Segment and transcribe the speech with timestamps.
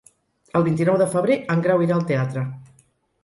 [0.59, 2.47] El vint-i-nou de febrer en Grau irà al teatre.